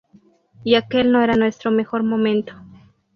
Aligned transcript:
Y 0.63 0.73
aquel 0.73 1.11
no 1.11 1.21
era 1.23 1.35
nuestro 1.35 1.69
mejor 1.69 2.01
momento. 2.01 2.53